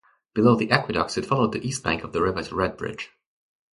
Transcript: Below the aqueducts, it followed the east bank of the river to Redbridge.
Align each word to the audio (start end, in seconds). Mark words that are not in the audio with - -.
Below 0.33 0.55
the 0.55 0.71
aqueducts, 0.71 1.15
it 1.19 1.27
followed 1.27 1.51
the 1.51 1.63
east 1.63 1.83
bank 1.83 2.03
of 2.03 2.11
the 2.11 2.23
river 2.23 2.41
to 2.41 2.55
Redbridge. 2.55 3.09